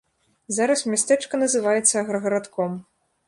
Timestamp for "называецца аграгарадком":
1.43-2.71